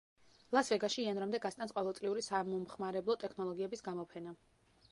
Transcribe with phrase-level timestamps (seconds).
[0.55, 4.35] ლას-ვეგასში იანვრამდე გასტანს ყოველწლიური სამომხმარებლო ტექნოლოგიების გამოფენა.